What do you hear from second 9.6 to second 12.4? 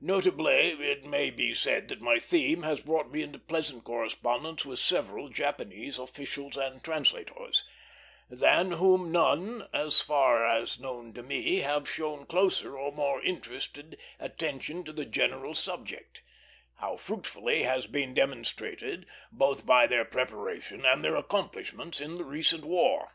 as far as known to me, have shown